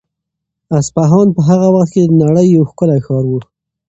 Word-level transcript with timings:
اصفهان 0.79 1.27
په 1.35 1.41
هغه 1.49 1.67
وخت 1.75 1.89
کې 1.95 2.01
د 2.05 2.11
نړۍ 2.23 2.47
یو 2.55 2.63
ښکلی 2.69 2.99
ښار 3.05 3.23
و. 3.27 3.31